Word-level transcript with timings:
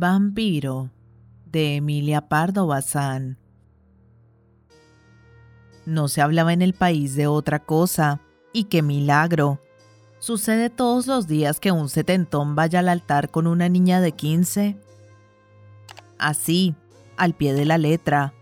Vampiro 0.00 0.92
de 1.44 1.74
Emilia 1.74 2.28
Pardo 2.28 2.68
Bazán. 2.68 3.36
No 5.86 6.06
se 6.06 6.20
hablaba 6.20 6.52
en 6.52 6.62
el 6.62 6.72
país 6.72 7.16
de 7.16 7.26
otra 7.26 7.58
cosa, 7.58 8.20
y 8.52 8.64
qué 8.64 8.80
milagro. 8.80 9.60
¿Sucede 10.20 10.70
todos 10.70 11.08
los 11.08 11.26
días 11.26 11.58
que 11.58 11.72
un 11.72 11.88
setentón 11.88 12.54
vaya 12.54 12.78
al 12.78 12.90
altar 12.90 13.30
con 13.30 13.48
una 13.48 13.68
niña 13.68 14.00
de 14.00 14.12
15? 14.12 14.76
Así, 16.16 16.76
al 17.16 17.34
pie 17.34 17.52
de 17.52 17.64
la 17.64 17.76
letra. 17.76 18.34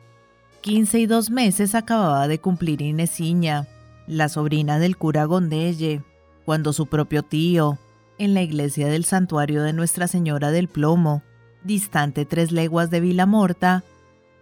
15 0.60 0.98
y 0.98 1.06
dos 1.06 1.30
meses 1.30 1.74
acababa 1.74 2.28
de 2.28 2.38
cumplir 2.38 2.82
Inesiña, 2.82 3.66
la 4.06 4.28
sobrina 4.28 4.78
del 4.78 4.98
cura 4.98 5.24
Gondelle, 5.24 6.04
cuando 6.44 6.74
su 6.74 6.84
propio 6.84 7.22
tío, 7.22 7.78
en 8.18 8.34
la 8.34 8.42
iglesia 8.42 8.88
del 8.88 9.06
santuario 9.06 9.62
de 9.62 9.72
Nuestra 9.72 10.06
Señora 10.06 10.50
del 10.50 10.68
Plomo, 10.68 11.22
distante 11.64 12.24
tres 12.24 12.52
leguas 12.52 12.90
de 12.90 13.00
Vilamorta, 13.00 13.84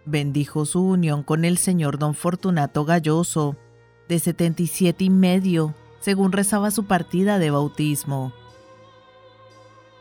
bendijo 0.05 0.65
su 0.65 0.83
unión 0.83 1.23
con 1.23 1.45
el 1.45 1.57
señor 1.57 1.97
don 1.97 2.13
Fortunato 2.13 2.85
Galloso, 2.85 3.55
de 4.07 4.19
setenta 4.19 4.61
y 4.61 4.67
siete 4.67 5.05
y 5.05 5.09
medio, 5.09 5.73
según 5.99 6.31
rezaba 6.31 6.69
su 6.71 6.85
partida 6.85 7.39
de 7.39 7.49
bautismo. 7.49 8.31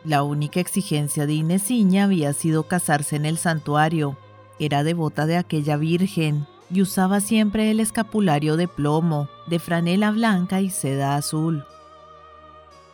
La 0.05 0.23
única 0.23 0.61
exigencia 0.61 1.27
de 1.27 1.33
Inesiña 1.33 2.05
había 2.05 2.35
sido 2.35 2.65
casarse 2.65 3.17
en 3.17 3.25
el 3.25 3.39
santuario. 3.39 4.19
Era 4.59 4.85
devota 4.85 5.25
de 5.25 5.39
aquella 5.39 5.79
virgen 5.79 6.47
y 6.71 6.83
usaba 6.83 7.21
siempre 7.21 7.71
el 7.71 7.81
escapulario 7.81 8.59
de 8.59 8.69
plomo, 8.69 9.31
de 9.47 9.59
franela 9.59 10.11
blanca 10.11 10.61
y 10.61 10.69
seda 10.69 11.17
azul. 11.17 11.65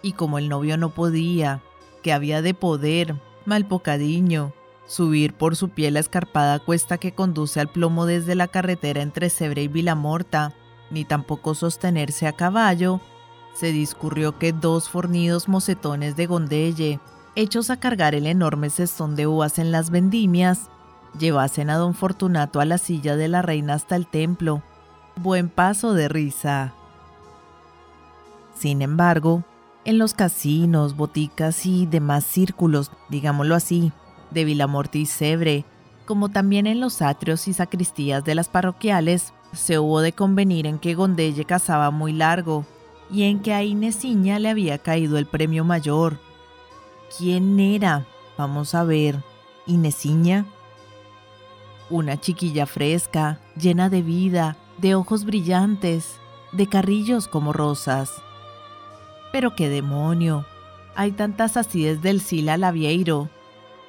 Y 0.02 0.12
como 0.12 0.38
el 0.38 0.48
novio 0.48 0.76
no 0.76 0.90
podía, 0.90 1.62
que 2.02 2.12
había 2.12 2.42
de 2.42 2.54
poder, 2.54 3.16
Malpocadiño. 3.46 4.52
Subir 4.86 5.34
por 5.34 5.54
su 5.54 5.68
piel 5.68 5.94
la 5.94 6.00
escarpada 6.00 6.58
cuesta 6.58 6.98
que 6.98 7.12
conduce 7.12 7.60
al 7.60 7.68
plomo 7.68 8.06
desde 8.06 8.34
la 8.34 8.48
carretera 8.48 9.02
entre 9.02 9.30
Cebre 9.30 9.62
y 9.62 9.68
Vilamorta, 9.68 10.52
ni 10.90 11.04
tampoco 11.04 11.54
sostenerse 11.54 12.26
a 12.26 12.32
caballo, 12.32 13.00
se 13.54 13.72
discurrió 13.72 14.38
que 14.38 14.52
dos 14.52 14.88
fornidos 14.88 15.48
mocetones 15.48 16.16
de 16.16 16.26
Gondelle, 16.26 17.00
hechos 17.36 17.70
a 17.70 17.78
cargar 17.78 18.14
el 18.14 18.26
enorme 18.26 18.70
cestón 18.70 19.16
de 19.16 19.26
uvas 19.26 19.58
en 19.58 19.70
las 19.70 19.90
vendimias, 19.90 20.70
llevasen 21.18 21.70
a 21.70 21.76
don 21.76 21.94
Fortunato 21.94 22.60
a 22.60 22.64
la 22.64 22.78
silla 22.78 23.16
de 23.16 23.28
la 23.28 23.42
reina 23.42 23.74
hasta 23.74 23.96
el 23.96 24.06
templo. 24.06 24.62
Buen 25.16 25.48
paso 25.48 25.94
de 25.94 26.08
risa. 26.08 26.74
Sin 28.54 28.82
embargo, 28.82 29.44
en 29.84 29.98
los 29.98 30.14
casinos, 30.14 30.96
boticas 30.96 31.64
y 31.64 31.86
demás 31.86 32.24
círculos, 32.24 32.90
digámoslo 33.08 33.54
así, 33.54 33.92
de 34.30 34.44
Vilamorte 34.44 34.98
y 34.98 35.06
Cebre, 35.06 35.64
como 36.04 36.28
también 36.28 36.66
en 36.66 36.80
los 36.80 37.02
atrios 37.02 37.48
y 37.48 37.52
sacristías 37.52 38.24
de 38.24 38.34
las 38.34 38.48
parroquiales, 38.48 39.32
se 39.52 39.78
hubo 39.78 40.00
de 40.00 40.12
convenir 40.12 40.66
en 40.66 40.78
que 40.78 40.94
Gondelle 40.94 41.44
cazaba 41.44 41.90
muy 41.90 42.12
largo 42.12 42.64
y 43.10 43.24
en 43.24 43.40
que 43.40 43.54
a 43.54 43.62
Inesiña 43.62 44.38
le 44.38 44.50
había 44.50 44.78
caído 44.78 45.18
el 45.18 45.26
premio 45.26 45.64
mayor. 45.64 46.18
¿Quién 47.16 47.58
era? 47.58 48.06
Vamos 48.36 48.74
a 48.74 48.84
ver. 48.84 49.22
¿Inesiña? 49.66 50.46
Una 51.88 52.20
chiquilla 52.20 52.66
fresca, 52.66 53.40
llena 53.56 53.88
de 53.88 54.02
vida, 54.02 54.56
de 54.78 54.94
ojos 54.94 55.24
brillantes, 55.24 56.16
de 56.52 56.68
carrillos 56.68 57.26
como 57.26 57.52
rosas 57.52 58.22
pero 59.32 59.54
qué 59.54 59.68
demonio. 59.68 60.44
Hay 60.94 61.12
tantas 61.12 61.56
acides 61.56 62.02
del 62.02 62.20
Sila 62.20 62.56
Lavieiro. 62.56 63.28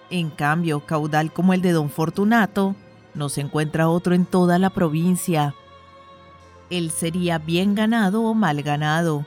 En 0.09 0.30
cambio, 0.30 0.81
caudal 0.81 1.32
como 1.32 1.54
el 1.54 1.61
de 1.61 1.71
Don 1.71 1.89
Fortunato, 1.89 2.76
no 3.14 3.30
se 3.30 3.42
encuentra 3.42 3.89
otro 3.89 4.14
en 4.14 4.26
toda 4.26 4.60
la 4.60 4.70
provincia. 4.70 5.55
Él 6.70 6.92
sería 6.92 7.38
bien 7.38 7.76
ganado 7.76 8.21
o 8.23 8.33
mal 8.33 8.61
ganado, 8.61 9.26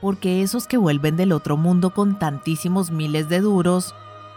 porque 0.00 0.42
esos 0.42 0.66
que 0.66 0.76
vuelven 0.76 1.16
del 1.16 1.32
otro 1.32 1.56
mundo 1.56 1.90
con 1.90 2.18
tantísimos 2.18 2.90
miles 2.90 3.28
de 3.28 3.40
duros, 3.40 3.94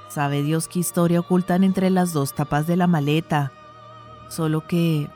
sabe 0.09 0.43
Dios 0.43 0.67
qué 0.67 0.79
historia 0.79 1.21
ocultan 1.21 1.63
entre 1.63 1.89
las 1.89 2.13
dos 2.13 2.33
tapas 2.33 2.67
de 2.67 2.75
la 2.75 2.87
maleta. 2.87 3.51
Solo 4.27 4.67
que, 4.67 5.09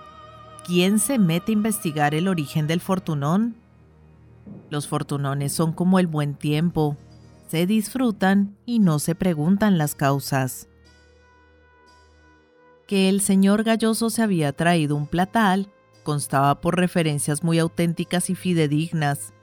¿quién 0.65 0.99
se 0.99 1.19
mete 1.19 1.51
a 1.51 1.53
investigar 1.53 2.15
el 2.15 2.27
origen 2.27 2.67
del 2.67 2.79
fortunón? 2.79 3.55
Los 4.69 4.87
fortunones 4.87 5.53
son 5.53 5.73
como 5.73 5.99
el 5.99 6.07
buen 6.07 6.35
tiempo, 6.35 6.97
se 7.47 7.65
disfrutan 7.65 8.57
y 8.65 8.79
no 8.79 8.99
se 8.99 9.15
preguntan 9.15 9.77
las 9.77 9.95
causas. 9.95 10.67
Que 12.87 13.09
el 13.09 13.21
señor 13.21 13.63
Galloso 13.63 14.09
se 14.09 14.21
había 14.21 14.51
traído 14.53 14.95
un 14.95 15.07
platal 15.07 15.69
constaba 16.05 16.61
por 16.61 16.77
referencias 16.77 17.43
muy 17.43 17.59
auténticas 17.59 18.29
y 18.29 18.35
fidedignas. 18.35 19.33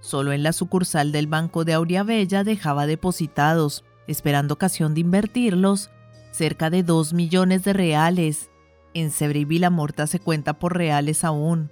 Solo 0.00 0.32
en 0.32 0.42
la 0.42 0.52
sucursal 0.52 1.12
del 1.12 1.28
Banco 1.28 1.64
de 1.64 1.74
Auriabella 1.74 2.42
dejaba 2.42 2.86
depositados, 2.86 3.84
esperando 4.08 4.54
ocasión 4.54 4.94
de 4.94 5.02
invertirlos, 5.02 5.90
cerca 6.32 6.70
de 6.70 6.82
dos 6.82 7.12
millones 7.12 7.62
de 7.62 7.74
reales. 7.74 8.50
En 8.94 9.12
Cebre 9.12 9.40
y 9.40 9.44
Vilamorta 9.44 10.08
se 10.08 10.18
cuenta 10.18 10.58
por 10.58 10.76
reales 10.76 11.22
aún 11.22 11.70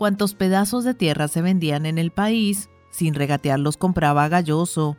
cuantos 0.00 0.32
pedazos 0.32 0.82
de 0.84 0.94
tierra 0.94 1.28
se 1.28 1.42
vendían 1.42 1.84
en 1.84 1.98
el 1.98 2.10
país, 2.10 2.70
sin 2.88 3.12
regatear 3.12 3.60
los 3.60 3.76
compraba 3.76 4.30
Galloso. 4.30 4.96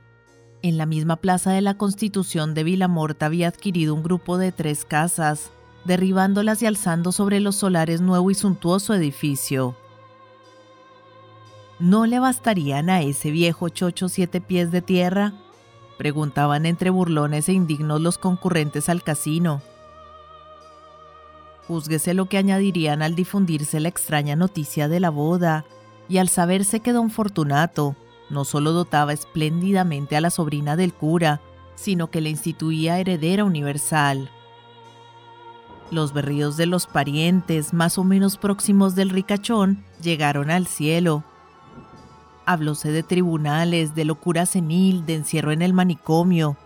En 0.62 0.78
la 0.78 0.86
misma 0.86 1.16
plaza 1.16 1.52
de 1.54 1.62
la 1.62 1.76
Constitución 1.76 2.54
de 2.54 2.64
Vilamorta 2.64 3.26
había 3.26 3.48
adquirido 3.48 3.96
un 3.96 4.04
grupo 4.04 4.38
de 4.38 4.52
tres 4.52 4.86
casas, 4.86 5.50
derribándolas 5.86 6.62
y 6.62 6.68
alzando 6.68 7.12
sobre 7.12 7.40
los 7.40 7.56
solares 7.56 8.00
nuevo 8.00 8.30
y 8.30 8.36
suntuoso 8.36 8.94
edificio. 8.94 9.76
¿No 11.80 12.06
le 12.06 12.20
bastarían 12.20 12.92
a 12.92 13.02
ese 13.02 13.32
viejo 13.32 13.70
chocho 13.70 14.08
siete 14.08 14.40
pies 14.40 14.72
de 14.72 14.84
tierra? 14.84 15.34
Preguntaban 15.98 16.68
entre 16.68 16.92
burlones 16.92 17.50
e 17.50 17.54
indignos 17.54 18.02
los 18.02 18.20
concurrentes 18.20 18.88
al 18.88 19.02
casino. 19.02 19.64
Júzguese 21.72 22.14
lo 22.14 22.26
que 22.26 22.38
añadirían 22.38 23.02
al 23.02 23.16
difundirse 23.16 23.80
la 23.80 23.88
extraña 23.88 24.36
noticia 24.36 24.90
de 24.90 25.00
la 25.00 25.10
boda 25.10 25.64
y 26.10 26.18
al 26.18 26.28
saberse 26.28 26.82
que 26.82 26.92
don 26.92 27.10
Fortunato 27.10 27.96
no 28.30 28.44
solo 28.44 28.74
dotaba 28.74 29.14
espléndidamente 29.14 30.18
a 30.18 30.22
la 30.22 30.32
sobrina 30.32 30.76
del 30.76 30.94
cura, 30.94 31.40
sino 31.76 32.12
que 32.12 32.20
le 32.20 32.30
instituía 32.30 33.00
heredera 33.00 33.46
universal. 33.46 34.30
Los 35.92 36.12
berríos 36.12 36.58
de 36.58 36.66
los 36.66 36.88
parientes 36.88 37.74
más 37.74 37.98
o 37.98 38.04
menos 38.04 38.36
próximos 38.36 38.94
del 38.94 39.10
ricachón 39.10 39.86
llegaron 40.02 40.52
al 40.52 40.68
cielo. 40.68 41.24
Hablóse 42.46 42.92
de 42.92 43.02
tribunales, 43.02 43.96
de 43.96 44.04
locura 44.04 44.46
senil, 44.46 45.06
de 45.06 45.16
encierro 45.16 45.54
en 45.54 45.62
el 45.62 45.72
manicomio. 45.72 46.58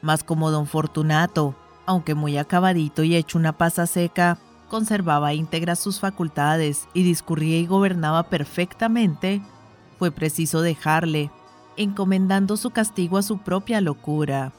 Mas 0.00 0.24
como 0.24 0.50
don 0.50 0.66
Fortunato 0.66 1.54
aunque 1.92 2.14
muy 2.14 2.38
acabadito 2.38 3.04
y 3.04 3.14
hecho 3.14 3.38
una 3.38 3.52
pasa 3.52 3.86
seca, 3.86 4.38
conservaba 4.68 5.34
íntegras 5.34 5.78
sus 5.78 6.00
facultades 6.00 6.88
y 6.94 7.02
discurría 7.02 7.58
y 7.58 7.66
gobernaba 7.66 8.24
perfectamente, 8.24 9.42
fue 9.98 10.10
preciso 10.10 10.62
dejarle, 10.62 11.30
encomendando 11.76 12.56
su 12.56 12.70
castigo 12.70 13.18
a 13.18 13.22
su 13.22 13.38
propia 13.38 13.80
locura. 13.80 14.52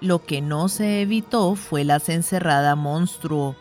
Lo 0.00 0.24
que 0.24 0.40
no 0.40 0.68
se 0.68 1.02
evitó 1.02 1.54
fue 1.54 1.84
la 1.84 2.00
cencerrada 2.00 2.74
monstruo. 2.74 3.54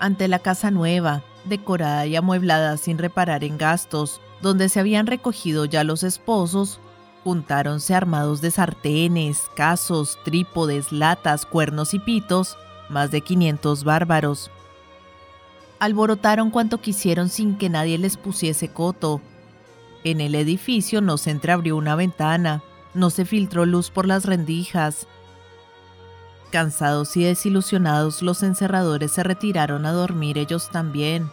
Ante 0.00 0.28
la 0.28 0.38
casa 0.38 0.70
nueva, 0.70 1.22
decorada 1.44 2.06
y 2.06 2.16
amueblada 2.16 2.76
sin 2.78 2.98
reparar 2.98 3.44
en 3.44 3.58
gastos, 3.58 4.20
donde 4.40 4.68
se 4.68 4.80
habían 4.80 5.06
recogido 5.06 5.66
ya 5.66 5.84
los 5.84 6.04
esposos, 6.04 6.80
juntáronse 7.24 7.94
armados 7.94 8.40
de 8.40 8.50
sartenes, 8.50 9.50
casos, 9.54 10.18
trípodes, 10.24 10.92
latas, 10.92 11.46
cuernos 11.46 11.94
y 11.94 11.98
pitos, 11.98 12.56
más 12.88 13.10
de 13.10 13.20
500 13.20 13.84
bárbaros. 13.84 14.50
Alborotaron 15.78 16.50
cuanto 16.50 16.78
quisieron 16.78 17.28
sin 17.28 17.56
que 17.56 17.68
nadie 17.68 17.98
les 17.98 18.16
pusiese 18.16 18.68
coto. 18.68 19.20
En 20.04 20.20
el 20.20 20.34
edificio 20.34 21.00
no 21.00 21.18
se 21.18 21.30
entreabrió 21.30 21.76
una 21.76 21.94
ventana, 21.94 22.62
no 22.94 23.10
se 23.10 23.24
filtró 23.24 23.66
luz 23.66 23.90
por 23.90 24.06
las 24.06 24.24
rendijas. 24.24 25.06
Cansados 26.50 27.16
y 27.16 27.24
desilusionados, 27.24 28.22
los 28.22 28.42
encerradores 28.42 29.12
se 29.12 29.22
retiraron 29.22 29.84
a 29.86 29.92
dormir 29.92 30.38
ellos 30.38 30.70
también. 30.70 31.30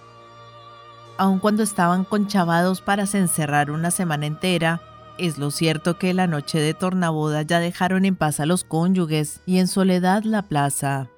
Aun 1.18 1.40
cuando 1.40 1.64
estaban 1.64 2.04
conchavados 2.04 2.82
para 2.82 3.06
se 3.08 3.20
encerrar 3.20 3.72
una 3.72 3.92
semana 3.92 4.26
entera, 4.26 4.82
es 5.18 5.38
lo 5.38 5.52
cierto 5.52 5.98
que 5.98 6.14
la 6.14 6.28
noche 6.28 6.60
de 6.60 6.74
tornaboda 6.74 7.42
ya 7.42 7.60
dejaron 7.60 8.06
en 8.06 8.16
paz 8.16 8.40
a 8.40 8.46
los 8.46 8.64
cónyuges 8.64 9.42
y 9.46 9.60
en 9.60 9.68
soledad 9.68 10.24
la 10.24 10.44
plaza. 10.44 11.10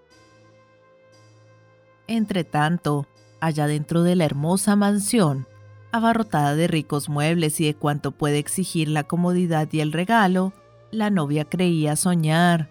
Entretanto, 2.08 3.08
allá 3.40 3.68
dentro 3.68 4.04
de 4.04 4.16
la 4.16 4.26
hermosa 4.26 4.76
mansión, 4.76 5.48
abarrotada 5.92 6.56
de 6.56 6.68
ricos 6.68 7.10
muebles 7.10 7.60
y 7.60 7.66
de 7.66 7.76
cuanto 7.76 8.12
puede 8.12 8.38
exigir 8.38 8.88
la 8.88 9.04
comodidad 9.04 9.68
y 9.72 9.80
el 9.80 9.92
regalo, 9.92 10.54
la 10.92 11.10
novia 11.10 11.46
creía 11.46 11.96
soñar. 11.96 12.70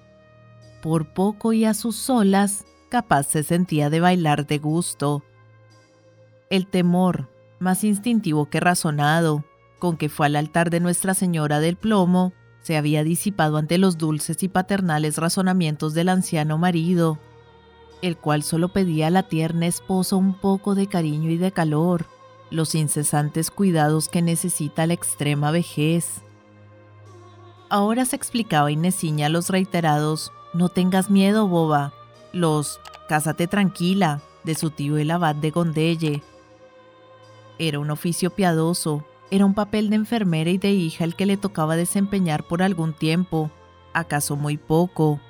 Por 0.80 1.12
poco 1.12 1.52
y 1.52 1.64
a 1.64 1.74
sus 1.74 1.96
solas, 1.96 2.64
capaz 2.88 3.24
se 3.24 3.42
sentía 3.42 3.90
de 3.90 4.00
bailar 4.00 4.46
de 4.46 4.58
gusto. 4.58 5.22
El 6.50 6.66
temor, 6.66 7.28
más 7.58 7.82
instintivo 7.84 8.48
que 8.48 8.60
razonado, 8.60 9.44
con 9.78 9.96
que 9.96 10.08
fue 10.08 10.26
al 10.26 10.36
altar 10.36 10.70
de 10.70 10.80
Nuestra 10.80 11.14
Señora 11.14 11.60
del 11.60 11.76
Plomo, 11.76 12.32
se 12.60 12.76
había 12.76 13.04
disipado 13.04 13.58
ante 13.58 13.78
los 13.78 13.98
dulces 13.98 14.42
y 14.42 14.48
paternales 14.48 15.18
razonamientos 15.18 15.94
del 15.94 16.08
anciano 16.08 16.58
marido, 16.58 17.18
el 18.02 18.16
cual 18.16 18.42
solo 18.42 18.68
pedía 18.68 19.06
a 19.06 19.10
la 19.10 19.22
tierna 19.24 19.66
esposa 19.66 20.16
un 20.16 20.34
poco 20.34 20.74
de 20.74 20.86
cariño 20.86 21.30
y 21.30 21.36
de 21.36 21.52
calor, 21.52 22.06
los 22.50 22.74
incesantes 22.74 23.50
cuidados 23.50 24.08
que 24.08 24.22
necesita 24.22 24.86
la 24.86 24.94
extrema 24.94 25.50
vejez. 25.50 26.22
Ahora 27.68 28.04
se 28.04 28.16
explicaba 28.16 28.70
Inesiña 28.70 29.28
los 29.28 29.48
reiterados 29.48 30.32
No 30.54 30.68
tengas 30.68 31.10
miedo, 31.10 31.48
boba, 31.48 31.92
los 32.32 32.80
Cásate 33.08 33.46
tranquila 33.46 34.20
de 34.42 34.56
su 34.56 34.70
tío 34.70 34.96
el 34.96 35.10
abad 35.10 35.36
de 35.36 35.50
Gondelle. 35.50 36.22
Era 37.58 37.78
un 37.78 37.90
oficio 37.90 38.30
piadoso, 38.30 39.04
era 39.30 39.44
un 39.44 39.54
papel 39.54 39.90
de 39.90 39.96
enfermera 39.96 40.50
y 40.50 40.58
de 40.58 40.72
hija 40.72 41.04
el 41.04 41.16
que 41.16 41.26
le 41.26 41.36
tocaba 41.36 41.76
desempeñar 41.76 42.44
por 42.44 42.62
algún 42.62 42.92
tiempo, 42.92 43.50
acaso 43.92 44.36
muy 44.36 44.56
poco. 44.56 45.20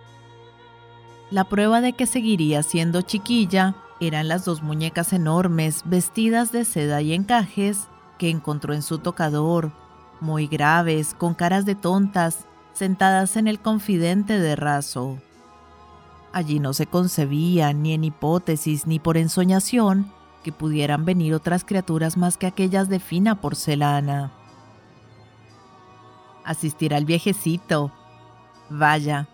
La 1.30 1.44
prueba 1.44 1.80
de 1.80 1.94
que 1.94 2.06
seguiría 2.06 2.62
siendo 2.62 3.02
chiquilla 3.02 3.74
eran 4.00 4.28
las 4.28 4.44
dos 4.44 4.62
muñecas 4.62 5.12
enormes, 5.12 5.82
vestidas 5.86 6.52
de 6.52 6.64
seda 6.64 7.00
y 7.00 7.14
encajes, 7.14 7.88
que 8.18 8.30
encontró 8.30 8.74
en 8.74 8.82
su 8.82 8.98
tocador, 8.98 9.72
muy 10.20 10.46
graves, 10.46 11.14
con 11.14 11.34
caras 11.34 11.64
de 11.64 11.74
tontas, 11.74 12.46
sentadas 12.74 13.36
en 13.36 13.48
el 13.48 13.58
confidente 13.58 14.38
de 14.38 14.56
raso. 14.56 15.18
Allí 16.32 16.60
no 16.60 16.74
se 16.74 16.86
concebía, 16.86 17.72
ni 17.72 17.94
en 17.94 18.04
hipótesis 18.04 18.86
ni 18.86 18.98
por 18.98 19.16
ensoñación, 19.16 20.12
que 20.46 20.52
pudieran 20.52 21.04
venir 21.04 21.34
otras 21.34 21.64
criaturas 21.64 22.16
más 22.16 22.38
que 22.38 22.46
aquellas 22.46 22.88
de 22.88 23.00
fina 23.00 23.40
porcelana. 23.40 24.30
Asistir 26.44 26.94
al 26.94 27.04
viejecito. 27.04 27.90
Vaya, 28.70 29.26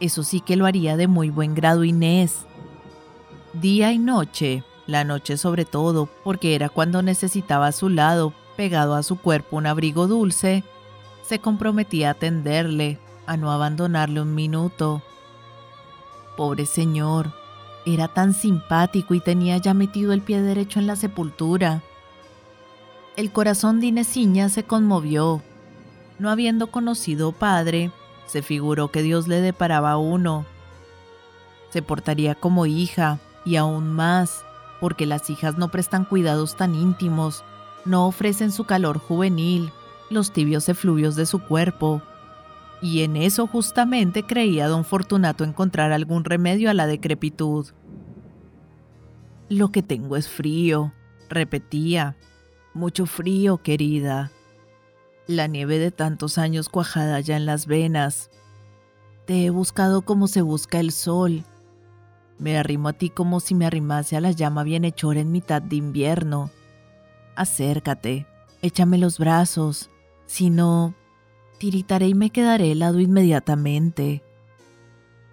eso 0.00 0.22
sí 0.22 0.40
que 0.42 0.56
lo 0.56 0.66
haría 0.66 0.98
de 0.98 1.06
muy 1.08 1.30
buen 1.30 1.54
grado 1.54 1.82
Inés. 1.82 2.44
Día 3.54 3.90
y 3.92 3.98
noche, 3.98 4.62
la 4.86 5.02
noche 5.02 5.38
sobre 5.38 5.64
todo, 5.64 6.10
porque 6.24 6.54
era 6.54 6.68
cuando 6.68 7.00
necesitaba 7.00 7.68
a 7.68 7.72
su 7.72 7.88
lado, 7.88 8.34
pegado 8.54 8.96
a 8.96 9.02
su 9.02 9.16
cuerpo 9.16 9.56
un 9.56 9.64
abrigo 9.64 10.08
dulce, 10.08 10.62
se 11.22 11.38
comprometía 11.38 12.08
a 12.08 12.12
atenderle, 12.12 12.98
a 13.24 13.38
no 13.38 13.50
abandonarle 13.50 14.20
un 14.20 14.34
minuto. 14.34 15.00
Pobre 16.36 16.66
señor, 16.66 17.32
era 17.86 18.08
tan 18.08 18.34
simpático 18.34 19.14
y 19.14 19.20
tenía 19.20 19.56
ya 19.58 19.74
metido 19.74 20.12
el 20.12 20.20
pie 20.20 20.42
derecho 20.42 20.78
en 20.78 20.86
la 20.86 20.96
sepultura. 20.96 21.82
El 23.16 23.32
corazón 23.32 23.80
de 23.80 23.86
Inesiña 23.86 24.48
se 24.48 24.64
conmovió. 24.64 25.42
No 26.18 26.30
habiendo 26.30 26.68
conocido 26.68 27.32
padre, 27.32 27.90
se 28.26 28.42
figuró 28.42 28.88
que 28.88 29.02
Dios 29.02 29.26
le 29.26 29.40
deparaba 29.40 29.96
uno. 29.96 30.44
Se 31.70 31.82
portaría 31.82 32.34
como 32.34 32.66
hija, 32.66 33.18
y 33.44 33.56
aún 33.56 33.92
más, 33.92 34.44
porque 34.80 35.06
las 35.06 35.30
hijas 35.30 35.56
no 35.56 35.70
prestan 35.70 36.04
cuidados 36.04 36.56
tan 36.56 36.74
íntimos, 36.74 37.42
no 37.84 38.06
ofrecen 38.06 38.52
su 38.52 38.64
calor 38.64 38.98
juvenil, 38.98 39.72
los 40.10 40.32
tibios 40.32 40.68
efluvios 40.68 41.16
de 41.16 41.26
su 41.26 41.38
cuerpo. 41.40 42.02
Y 42.82 43.02
en 43.02 43.16
eso 43.16 43.46
justamente 43.46 44.22
creía 44.22 44.68
don 44.68 44.84
Fortunato 44.84 45.44
encontrar 45.44 45.92
algún 45.92 46.24
remedio 46.24 46.70
a 46.70 46.74
la 46.74 46.86
decrepitud. 46.86 47.66
Lo 49.48 49.70
que 49.70 49.82
tengo 49.82 50.16
es 50.16 50.28
frío, 50.28 50.92
repetía. 51.28 52.16
Mucho 52.72 53.06
frío, 53.06 53.58
querida. 53.58 54.30
La 55.26 55.46
nieve 55.46 55.78
de 55.78 55.90
tantos 55.90 56.38
años 56.38 56.68
cuajada 56.68 57.20
ya 57.20 57.36
en 57.36 57.46
las 57.46 57.66
venas. 57.66 58.30
Te 59.26 59.44
he 59.44 59.50
buscado 59.50 60.02
como 60.02 60.28
se 60.28 60.42
busca 60.42 60.80
el 60.80 60.92
sol, 60.92 61.44
me 62.40 62.56
arrimo 62.56 62.88
a 62.88 62.94
ti 62.94 63.10
como 63.10 63.38
si 63.38 63.54
me 63.54 63.66
arrimase 63.66 64.16
a 64.16 64.20
la 64.22 64.30
llama 64.30 64.62
bienhechora 64.62 65.20
en 65.20 65.30
mitad 65.30 65.60
de 65.60 65.76
invierno. 65.76 66.50
Acércate, 67.36 68.26
échame 68.62 68.96
los 68.96 69.18
brazos, 69.18 69.90
si 70.24 70.48
no, 70.48 70.94
tiritaré 71.60 72.08
y 72.08 72.14
me 72.14 72.30
quedaré 72.30 72.72
helado 72.72 73.00
inmediatamente. 73.00 74.24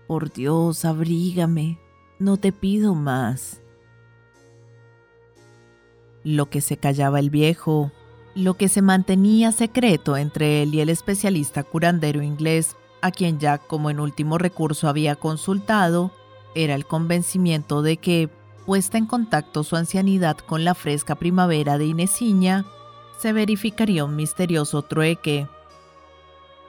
Por 0.08 0.32
Dios, 0.34 0.84
abrígame, 0.84 1.80
no 2.20 2.36
te 2.36 2.52
pido 2.52 2.96
más. 2.96 3.62
Lo 6.26 6.50
que 6.50 6.60
se 6.60 6.76
callaba 6.76 7.20
el 7.20 7.30
viejo, 7.30 7.94
lo 8.36 8.56
que 8.56 8.68
se 8.68 8.82
mantenía 8.82 9.54
secreto 9.54 10.18
entre 10.18 10.62
él 10.62 10.76
y 10.76 10.82
el 10.82 10.90
especialista 10.90 11.64
curandero 11.64 12.22
inglés, 12.22 12.76
a 13.02 13.12
quien 13.12 13.40
Jack 13.40 13.66
como 13.66 13.90
en 13.90 14.02
último 14.02 14.38
recurso 14.38 14.90
había 14.90 15.16
consultado, 15.16 16.12
era 16.56 16.76
el 16.76 16.86
convencimiento 16.86 17.82
de 17.82 17.98
que, 17.98 18.30
puesta 18.66 18.98
en 18.98 19.06
contacto 19.06 19.64
su 19.64 19.78
ancianidad 19.78 20.38
con 20.40 20.66
la 20.66 20.76
fresca 20.76 21.16
primavera 21.16 21.78
de 21.78 21.86
Inesiña, 21.86 22.66
se 23.18 23.32
verificaría 23.32 24.04
un 24.04 24.18
misterioso 24.18 24.82
trueque. 24.82 25.48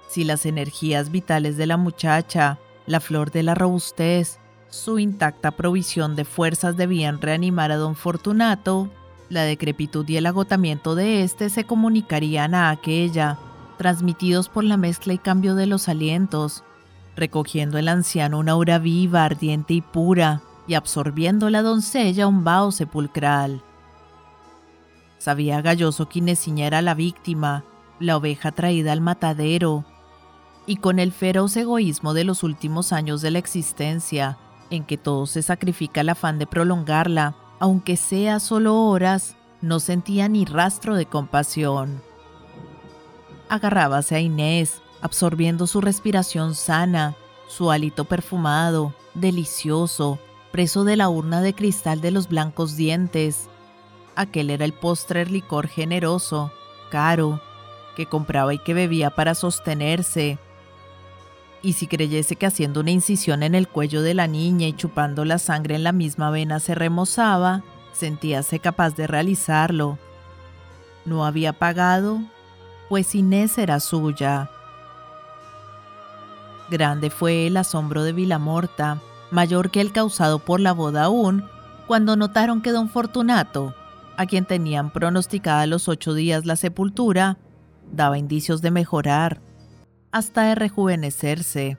Si 0.08 0.24
las 0.24 0.46
energías 0.46 1.10
vitales 1.10 1.56
de 1.56 1.66
la 1.66 1.76
muchacha, 1.76 2.58
la 2.86 3.00
flor 3.00 3.30
de 3.30 3.42
la 3.42 3.54
robustez, 3.54 4.40
su 4.70 4.98
intacta 4.98 5.50
provisión 5.50 6.16
de 6.16 6.24
fuerzas 6.24 6.76
debían 6.76 7.20
reanimar 7.20 7.70
a 7.70 7.76
don 7.76 7.94
Fortunato, 7.94 8.90
la 9.28 9.42
decrepitud 9.42 10.08
y 10.08 10.16
el 10.16 10.26
agotamiento 10.26 10.94
de 10.94 11.22
éste 11.22 11.50
se 11.50 11.64
comunicarían 11.64 12.54
a 12.54 12.70
aquella, 12.70 13.38
transmitidos 13.76 14.48
por 14.48 14.64
la 14.64 14.78
mezcla 14.78 15.12
y 15.12 15.18
cambio 15.18 15.54
de 15.54 15.66
los 15.66 15.88
alientos, 15.88 16.64
recogiendo 17.14 17.78
el 17.78 17.88
anciano 17.88 18.38
una 18.38 18.52
aura 18.52 18.78
viva, 18.78 19.24
ardiente 19.24 19.74
y 19.74 19.82
pura, 19.82 20.42
y 20.66 20.74
absorbiendo 20.74 21.50
la 21.50 21.62
doncella 21.62 22.26
un 22.26 22.44
vaho 22.44 22.72
sepulcral. 22.72 23.62
Sabía 25.18 25.60
Galloso 25.60 26.08
que 26.08 26.20
Inesiña 26.20 26.66
era 26.66 26.80
la 26.80 26.94
víctima, 26.94 27.64
la 28.00 28.16
oveja 28.16 28.52
traída 28.52 28.92
al 28.92 29.00
matadero, 29.00 29.84
y 30.68 30.76
con 30.76 30.98
el 30.98 31.12
feroz 31.12 31.56
egoísmo 31.56 32.12
de 32.12 32.24
los 32.24 32.42
últimos 32.42 32.92
años 32.92 33.22
de 33.22 33.30
la 33.30 33.38
existencia, 33.38 34.36
en 34.68 34.84
que 34.84 34.98
todo 34.98 35.26
se 35.26 35.42
sacrifica 35.42 36.02
al 36.02 36.10
afán 36.10 36.38
de 36.38 36.46
prolongarla, 36.46 37.34
aunque 37.58 37.96
sea 37.96 38.38
solo 38.38 38.84
horas, 38.84 39.34
no 39.62 39.80
sentía 39.80 40.28
ni 40.28 40.44
rastro 40.44 40.94
de 40.94 41.06
compasión. 41.06 42.02
Agarrábase 43.48 44.14
a 44.14 44.20
Inés, 44.20 44.82
absorbiendo 45.00 45.66
su 45.66 45.80
respiración 45.80 46.54
sana, 46.54 47.16
su 47.48 47.70
hálito 47.70 48.04
perfumado, 48.04 48.92
delicioso, 49.14 50.18
preso 50.52 50.84
de 50.84 50.96
la 50.96 51.08
urna 51.08 51.40
de 51.40 51.54
cristal 51.54 52.02
de 52.02 52.10
los 52.10 52.28
blancos 52.28 52.76
dientes. 52.76 53.48
Aquel 54.16 54.50
era 54.50 54.66
el 54.66 54.74
postrer 54.74 55.30
licor 55.30 55.66
generoso, 55.66 56.52
caro, 56.90 57.40
que 57.96 58.04
compraba 58.04 58.52
y 58.52 58.58
que 58.58 58.74
bebía 58.74 59.08
para 59.08 59.34
sostenerse. 59.34 60.38
Y 61.62 61.72
si 61.72 61.86
creyese 61.86 62.36
que 62.36 62.46
haciendo 62.46 62.80
una 62.80 62.90
incisión 62.90 63.42
en 63.42 63.54
el 63.54 63.68
cuello 63.68 64.02
de 64.02 64.14
la 64.14 64.26
niña 64.26 64.68
y 64.68 64.74
chupando 64.74 65.24
la 65.24 65.38
sangre 65.38 65.74
en 65.74 65.84
la 65.84 65.92
misma 65.92 66.30
vena 66.30 66.60
se 66.60 66.74
remozaba, 66.74 67.62
sentíase 67.92 68.60
capaz 68.60 68.94
de 68.94 69.06
realizarlo. 69.06 69.98
No 71.04 71.24
había 71.24 71.52
pagado, 71.52 72.20
pues 72.88 73.14
Inés 73.14 73.58
era 73.58 73.80
suya. 73.80 74.50
Grande 76.70 77.10
fue 77.10 77.46
el 77.46 77.56
asombro 77.56 78.04
de 78.04 78.12
Vilamorta, 78.12 79.00
mayor 79.30 79.70
que 79.70 79.80
el 79.80 79.92
causado 79.92 80.38
por 80.38 80.60
la 80.60 80.72
boda 80.72 81.04
aún, 81.04 81.44
cuando 81.86 82.14
notaron 82.16 82.60
que 82.60 82.70
don 82.70 82.88
Fortunato, 82.88 83.74
a 84.16 84.26
quien 84.26 84.44
tenían 84.44 84.90
pronosticada 84.90 85.66
los 85.66 85.88
ocho 85.88 86.12
días 86.12 86.44
la 86.44 86.56
sepultura, 86.56 87.38
daba 87.90 88.18
indicios 88.18 88.60
de 88.60 88.70
mejorar, 88.70 89.40
hasta 90.10 90.42
de 90.42 90.54
rejuvenecerse. 90.54 91.78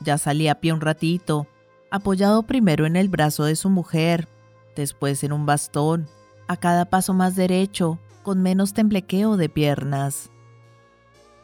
Ya 0.00 0.18
salía 0.18 0.52
a 0.52 0.54
pie 0.56 0.72
un 0.72 0.80
ratito, 0.80 1.46
apoyado 1.90 2.42
primero 2.44 2.86
en 2.86 2.96
el 2.96 3.08
brazo 3.08 3.44
de 3.44 3.56
su 3.56 3.70
mujer, 3.70 4.28
después 4.74 5.22
en 5.24 5.32
un 5.32 5.46
bastón, 5.46 6.08
a 6.48 6.56
cada 6.56 6.86
paso 6.86 7.14
más 7.14 7.36
derecho, 7.36 7.98
con 8.22 8.42
menos 8.42 8.72
temblequeo 8.72 9.36
de 9.36 9.48
piernas. 9.48 10.30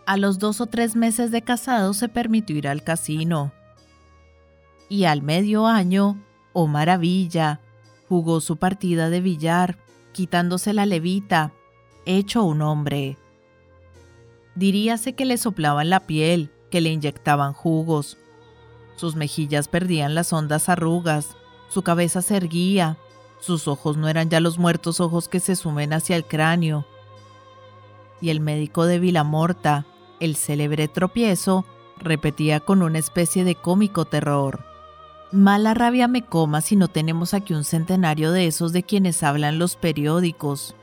A 0.06 0.16
los 0.16 0.38
dos 0.38 0.60
o 0.60 0.66
tres 0.66 0.96
meses 0.96 1.30
de 1.30 1.42
casado 1.42 1.92
se 1.92 2.08
permitió 2.08 2.56
ir 2.56 2.66
al 2.66 2.82
casino. 2.82 3.52
Y 4.88 5.04
al 5.04 5.22
medio 5.22 5.66
año, 5.66 6.22
oh 6.54 6.66
maravilla, 6.66 7.60
jugó 8.08 8.40
su 8.40 8.56
partida 8.56 9.10
de 9.10 9.20
billar, 9.20 9.78
quitándose 10.12 10.72
la 10.72 10.86
levita, 10.86 11.52
hecho 12.06 12.42
un 12.44 12.62
hombre. 12.62 13.18
Diríase 14.58 15.12
que 15.12 15.24
le 15.24 15.38
soplaban 15.38 15.88
la 15.88 16.00
piel, 16.08 16.50
que 16.68 16.80
le 16.80 16.90
inyectaban 16.90 17.52
jugos. 17.52 18.18
Sus 18.96 19.14
mejillas 19.14 19.68
perdían 19.68 20.16
las 20.16 20.32
hondas 20.32 20.68
arrugas, 20.68 21.36
su 21.68 21.82
cabeza 21.82 22.22
se 22.22 22.36
erguía, 22.36 22.98
sus 23.38 23.68
ojos 23.68 23.96
no 23.96 24.08
eran 24.08 24.30
ya 24.30 24.40
los 24.40 24.58
muertos 24.58 24.98
ojos 24.98 25.28
que 25.28 25.38
se 25.38 25.54
sumen 25.54 25.92
hacia 25.92 26.16
el 26.16 26.24
cráneo. 26.24 26.84
Y 28.20 28.30
el 28.30 28.40
médico 28.40 28.84
de 28.86 28.98
Vilamorta, 28.98 29.86
el 30.18 30.34
célebre 30.34 30.88
tropiezo, 30.88 31.64
repetía 31.96 32.58
con 32.58 32.82
una 32.82 32.98
especie 32.98 33.44
de 33.44 33.54
cómico 33.54 34.06
terror. 34.06 34.64
Mala 35.30 35.72
rabia 35.72 36.08
me 36.08 36.26
coma 36.26 36.62
si 36.62 36.74
no 36.74 36.88
tenemos 36.88 37.32
aquí 37.32 37.54
un 37.54 37.62
centenario 37.62 38.32
de 38.32 38.48
esos 38.48 38.72
de 38.72 38.82
quienes 38.82 39.22
hablan 39.22 39.60
los 39.60 39.76
periódicos. 39.76 40.74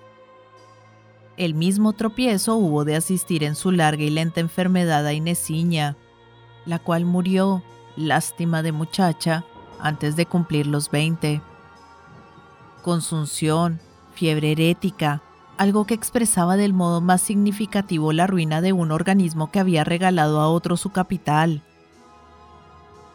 El 1.38 1.54
mismo 1.54 1.92
tropiezo 1.92 2.56
hubo 2.56 2.86
de 2.86 2.96
asistir 2.96 3.44
en 3.44 3.56
su 3.56 3.72
larga 3.72 4.04
y 4.04 4.10
lenta 4.10 4.40
enfermedad 4.40 5.06
a 5.06 5.14
Inesiña, 5.14 5.98
la 6.66 6.80
cual 6.80 7.04
murió, 7.04 7.62
lástima 7.98 8.64
de 8.64 8.72
muchacha, 8.72 9.44
antes 9.80 10.16
de 10.16 10.26
cumplir 10.26 10.66
los 10.66 10.90
20. 10.92 11.42
Consunción, 12.82 13.82
fiebre 14.14 14.54
herética, 14.54 15.22
algo 15.58 15.86
que 15.86 15.94
expresaba 15.94 16.56
del 16.56 16.74
modo 16.74 17.02
más 17.02 17.22
significativo 17.22 18.14
la 18.14 18.28
ruina 18.28 18.62
de 18.62 18.72
un 18.72 18.92
organismo 18.92 19.52
que 19.52 19.60
había 19.60 19.84
regalado 19.84 20.40
a 20.40 20.48
otro 20.48 20.78
su 20.78 20.92
capital. 20.92 21.64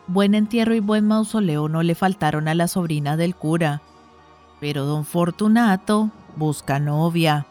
Buen 0.07 0.35
entierro 0.35 0.75
y 0.75 0.81
buen 0.81 1.07
mausoleo 1.07 1.69
no 1.69 1.83
le 1.83 1.95
faltaron 1.95 2.49
a 2.49 2.55
la 2.55 2.69
sobrina 2.69 3.17
del 3.17 3.35
cura, 3.35 3.81
pero 4.61 4.85
don 4.85 5.07
Fortunato 5.07 6.11
busca 6.37 6.79
novia. 6.79 7.47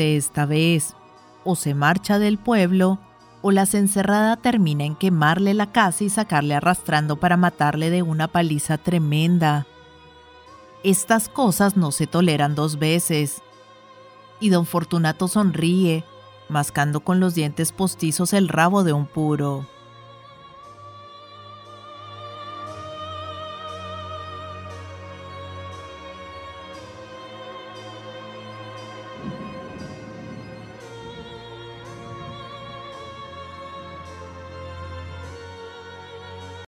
Esta 0.00 0.46
vez, 0.46 0.96
o 1.44 1.56
se 1.56 1.74
marcha 1.74 2.18
del 2.18 2.38
pueblo, 2.38 2.98
o 3.42 3.50
la 3.50 3.62
encerrada 3.72 4.36
termina 4.36 4.84
en 4.84 4.94
quemarle 4.94 5.54
la 5.54 5.72
casa 5.72 6.04
y 6.04 6.10
sacarle 6.10 6.54
arrastrando 6.54 7.16
para 7.16 7.36
matarle 7.36 7.90
de 7.90 8.02
una 8.02 8.28
paliza 8.28 8.78
tremenda. 8.78 9.66
Estas 10.82 11.28
cosas 11.28 11.76
no 11.76 11.92
se 11.92 12.06
toleran 12.06 12.54
dos 12.54 12.78
veces. 12.78 13.42
Y 14.40 14.48
don 14.48 14.66
Fortunato 14.66 15.28
sonríe, 15.28 16.04
mascando 16.48 17.00
con 17.00 17.20
los 17.20 17.34
dientes 17.34 17.72
postizos 17.72 18.32
el 18.32 18.48
rabo 18.48 18.84
de 18.84 18.92
un 18.92 19.06
puro. 19.06 19.66